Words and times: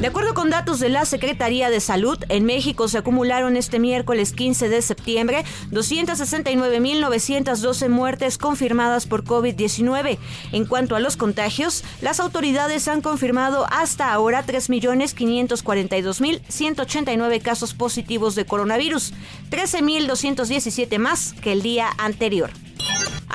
De 0.00 0.06
acuerdo 0.06 0.32
con 0.32 0.48
datos 0.48 0.80
de 0.80 0.88
la 0.88 1.04
Secretaría 1.04 1.68
de 1.68 1.78
Salud, 1.78 2.16
en 2.30 2.46
México 2.46 2.88
se 2.88 2.96
acumularon 2.96 3.58
este 3.58 3.78
miércoles 3.78 4.32
15 4.32 4.70
de 4.70 4.80
septiembre 4.80 5.44
269.912 5.72 7.90
muertes 7.90 8.38
confirmadas 8.38 9.04
por 9.04 9.24
COVID-19. 9.24 10.16
En 10.52 10.64
cuanto 10.64 10.96
a 10.96 11.00
los 11.00 11.18
contagios, 11.18 11.84
las 12.00 12.18
autoridades 12.18 12.88
han 12.88 13.02
confirmado 13.02 13.66
hasta 13.70 14.10
ahora 14.10 14.42
3.542.189 14.46 17.42
casos 17.42 17.74
positivos 17.74 18.34
de 18.34 18.46
coronavirus, 18.46 19.12
13.217 19.50 20.96
más 20.96 21.34
que 21.42 21.52
el 21.52 21.60
día 21.60 21.90
anterior. 21.98 22.50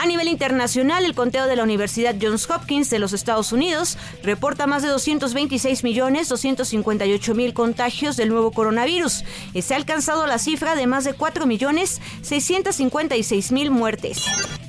A 0.06 0.08
nivel 0.08 0.28
internacional, 0.28 1.04
el 1.04 1.16
conteo 1.16 1.48
de 1.48 1.56
la 1.56 1.64
Universidad 1.64 2.14
Johns 2.22 2.48
Hopkins 2.48 2.92
de 2.92 3.00
los 3.00 3.12
Estados 3.12 3.52
Unidos 3.52 3.98
reporta 4.22 4.68
más 4.68 4.84
de 4.84 4.90
226 4.90 5.84
millones 5.84 6.30
258 6.30 7.34
mil 7.34 7.56
contagios 7.56 8.16
del 8.16 8.30
nuevo 8.30 8.52
coronavirus 8.52 9.24
y 9.56 9.64
se 9.64 9.74
ha 9.74 9.78
alcanzado 9.78 10.28
la 10.28 10.38
cifra 10.38 10.76
de 10.76 10.86
más 10.86 11.06
de 11.06 11.16
4 11.16 11.48
millones 11.48 12.02
656 12.22 13.52
mil 13.52 13.72
muertes. 13.72 14.22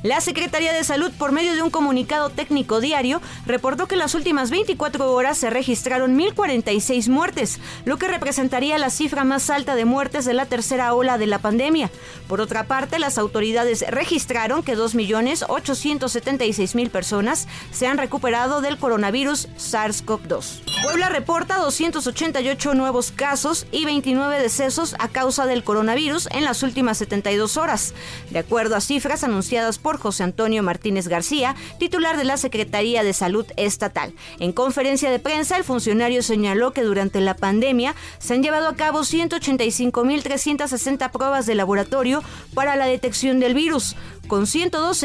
La 0.03 0.23
Secretaría 0.23 0.73
de 0.73 0.85
Salud, 0.85 1.11
por 1.19 1.33
medio 1.33 1.55
de 1.55 1.63
un 1.63 1.71
comunicado 1.71 2.31
técnico 2.31 2.81
diario, 2.81 3.21
reportó 3.45 3.89
que 3.89 3.97
en 3.97 3.99
las 3.99 4.15
últimas 4.15 4.51
24 4.51 5.13
horas 5.13 5.37
se 5.37 5.51
registraron 5.51 6.17
1.046 6.17 7.09
muertes, 7.09 7.59
lo 7.85 7.99
que 7.99 8.09
representaría 8.09 8.79
la 8.79 8.89
cifra 8.89 9.25
más 9.25 9.51
alta 9.51 9.75
de 9.75 9.85
muertes 9.85 10.25
de 10.25 10.33
la 10.33 10.47
tercera 10.47 10.95
ola 10.95 11.19
de 11.19 11.27
la 11.27 11.41
pandemia. 11.41 11.91
Por 12.29 12.41
otra 12.41 12.65
parte, 12.65 12.99
las 12.99 13.19
autoridades 13.19 13.85
registraron 13.89 14.63
que 14.63 14.77
2 14.77 14.95
millones 14.95 15.26
876.000 15.35 16.91
personas 16.91 17.49
se 17.73 17.87
han 17.87 17.99
recuperado 17.99 18.61
del 18.61 18.79
coronavirus 18.79 19.49
SARS-CoV-2. 19.57 20.63
Puebla 20.83 21.09
reporta 21.09 21.59
288 21.59 22.75
nuevos 22.75 23.11
casos 23.11 23.67
y 23.73 23.85
29 23.85 24.41
decesos 24.41 24.95
a 24.99 25.09
causa 25.09 25.47
del 25.47 25.65
coronavirus 25.65 26.29
en 26.31 26.45
las 26.45 26.63
últimas 26.63 26.99
72 26.99 27.57
horas, 27.57 27.95
de 28.31 28.39
acuerdo 28.39 28.77
a 28.77 28.81
cifras 28.81 29.25
anunciadas 29.25 29.79
por 29.79 29.99
José 29.99 30.23
Antonio 30.23 30.63
Martínez 30.63 31.09
García, 31.09 31.57
titular 31.79 32.17
de 32.17 32.25
la 32.25 32.37
Secretaría 32.37 33.03
de 33.03 33.13
Salud 33.13 33.47
Estatal. 33.57 34.15
En 34.39 34.53
conferencia 34.53 35.11
de 35.11 35.19
prensa, 35.19 35.57
el 35.57 35.65
funcionario 35.65 36.23
señaló 36.23 36.73
que 36.73 36.83
durante 36.83 37.21
la 37.21 37.35
pandemia 37.35 37.95
se 38.19 38.35
han 38.35 38.43
llevado 38.43 38.69
a 38.69 38.77
cabo 38.77 39.01
185.360 39.01 41.11
pruebas 41.11 41.47
de 41.47 41.55
laboratorio 41.55 42.23
para 42.55 42.77
la 42.77 42.87
detección 42.87 43.41
del 43.41 43.55
virus, 43.55 43.97
con 44.29 44.47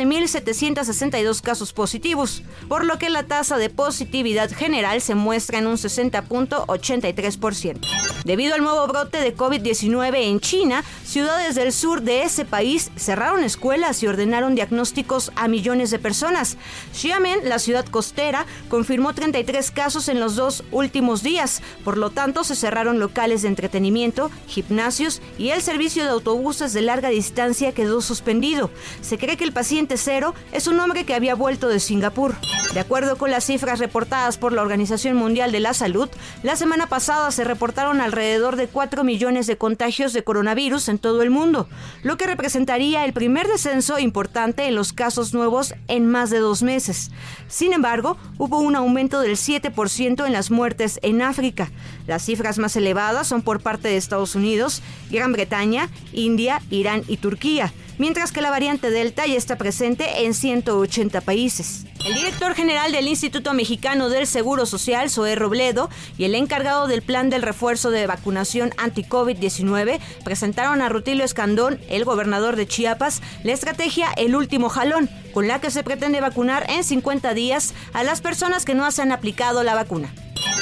112.762 0.06 1.42
casos 1.42 1.74
positivos, 1.74 2.44
por 2.68 2.86
lo 2.86 2.98
que 2.98 3.10
la 3.10 3.24
tasa 3.24 3.58
de 3.58 3.70
positividad 3.70 4.52
general 4.52 5.02
se 5.02 5.16
muestra 5.16 5.60
en 5.60 5.68
un 5.68 5.78
60.83%. 5.78 7.80
Debido 8.26 8.56
al 8.56 8.64
nuevo 8.64 8.88
brote 8.88 9.20
de 9.20 9.36
COVID-19 9.36 10.30
en 10.30 10.40
China, 10.40 10.84
ciudades 11.04 11.56
del 11.56 11.74
sur 11.74 12.02
de 12.02 12.24
ese 12.24 12.46
país 12.46 12.92
cerraron 12.96 13.44
escuelas 13.44 14.02
y 14.04 14.08
ordenaron 14.08 14.56
diagnósticos 14.56 15.32
a 15.36 15.48
millones 15.48 15.92
de 15.92 16.00
personas. 16.00 16.58
Xiamen, 16.94 17.50
la 17.50 17.60
ciudad 17.60 17.86
costera, 17.86 18.46
confirmó 18.70 19.14
33 19.14 19.72
casos 19.72 20.08
en 20.08 20.20
los 20.20 20.36
dos 20.36 20.64
últimos 20.72 21.24
días, 21.24 21.62
por 21.84 21.98
lo 21.98 22.12
tanto 22.12 22.44
se 22.44 22.56
cerraron 22.56 23.00
locales 23.00 23.42
de 23.42 23.48
entretenimiento, 23.48 24.30
gimnasios 24.48 25.22
y 25.38 25.50
el 25.50 25.62
servicio 25.62 26.04
de 26.04 26.12
autobuses 26.12 26.74
de 26.74 26.82
larga 26.82 27.10
distancia 27.10 27.74
quedó 27.74 28.02
suspendido. 28.02 28.70
Se 29.02 29.18
cree 29.18 29.38
que 29.38 29.44
el 29.44 29.54
paciente 29.54 29.91
es 29.92 30.68
un 30.68 30.80
hombre 30.80 31.04
que 31.04 31.14
había 31.14 31.36
vuelto 31.36 31.68
de 31.68 31.82
Singapur. 31.82 32.34
De 32.74 32.80
acuerdo 32.80 33.18
con 33.18 33.30
las 33.30 33.44
cifras 33.44 33.80
reportadas 33.80 34.38
por 34.38 34.54
la 34.54 34.62
Organización 34.62 35.18
Mundial 35.18 35.52
de 35.52 35.60
la 35.60 35.74
Salud, 35.74 36.08
la 36.44 36.56
semana 36.56 36.88
pasada 36.88 37.30
se 37.32 37.44
reportaron 37.44 38.00
alrededor 38.00 38.56
de 38.56 38.70
4 38.70 39.04
millones 39.04 39.48
de 39.48 39.58
contagios 39.58 40.14
de 40.14 40.24
coronavirus 40.24 40.88
en 40.88 40.98
todo 40.98 41.22
el 41.24 41.30
mundo, 41.30 41.68
lo 42.04 42.16
que 42.16 42.26
representaría 42.26 43.04
el 43.04 43.12
primer 43.12 43.48
descenso 43.48 44.00
importante 44.00 44.66
en 44.66 44.76
los 44.76 44.94
casos 44.94 45.34
nuevos 45.34 45.76
en 45.90 46.08
más 46.08 46.30
de 46.30 46.40
dos 46.40 46.64
meses. 46.64 47.12
Sin 47.50 47.74
embargo, 47.74 48.16
hubo 48.38 48.60
un 48.60 48.78
aumento 48.78 49.20
del 49.20 49.36
7% 49.36 50.26
en 50.26 50.32
las 50.32 50.52
muertes 50.52 51.02
en 51.04 51.22
África. 51.22 51.70
Las 52.08 52.24
cifras 52.24 52.60
más 52.60 52.78
elevadas 52.78 53.28
son 53.28 53.42
por 53.42 53.60
parte 53.60 53.90
de 53.90 53.98
Estados 53.98 54.36
Unidos, 54.36 54.82
Gran 55.10 55.34
Bretaña, 55.34 55.90
India, 56.14 56.62
Irán 56.70 57.04
y 57.10 57.18
Turquía 57.18 57.74
mientras 58.02 58.32
que 58.32 58.42
la 58.42 58.50
variante 58.50 58.90
Delta 58.90 59.28
ya 59.28 59.36
está 59.36 59.58
presente 59.60 60.26
en 60.26 60.34
180 60.34 61.22
países. 61.22 61.86
El 62.04 62.16
director 62.16 62.56
general 62.56 62.92
del 62.92 63.08
Instituto 63.08 63.54
Mexicano 63.54 64.10
del 64.10 64.26
Seguro 64.26 64.66
Social, 64.66 65.12
Zoé 65.12 65.36
Robledo, 65.36 65.88
y 66.18 66.24
el 66.24 66.34
encargado 66.34 66.88
del 66.88 67.04
plan 67.04 67.30
del 67.30 67.44
refuerzo 67.44 67.92
de 67.92 68.08
vacunación 68.08 68.72
anti-COVID-19 68.78 70.00
presentaron 70.24 70.82
a 70.82 70.90
Rutilio 70.90 71.24
Escandón, 71.24 71.80
el 71.90 72.04
gobernador 72.04 72.56
de 72.56 72.66
Chiapas, 72.66 73.22
la 73.44 73.54
estrategia 73.54 74.08
El 74.18 74.36
Último 74.36 74.70
Jalón, 74.70 75.08
con 75.32 75.48
la 75.48 75.62
que 75.62 75.70
se 75.70 75.84
pretende 75.84 76.22
vacunar 76.22 76.66
en 76.72 76.84
50 76.84 77.36
días 77.36 77.76
a 77.94 78.02
las 78.02 78.20
personas 78.20 78.66
que 78.66 78.74
no 78.74 78.90
se 78.90 79.04
han 79.04 79.12
aplicado 79.12 79.62
la 79.62 79.76
vacuna. 79.76 80.12